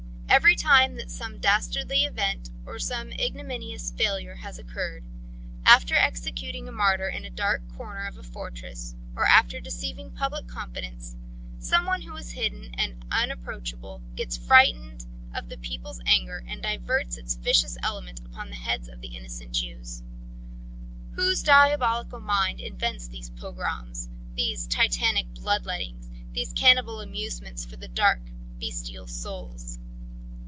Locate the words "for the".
27.65-27.89